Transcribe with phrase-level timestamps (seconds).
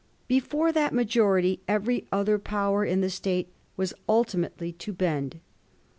[0.27, 5.39] Before that majority every other power in the State was ultimately to bend.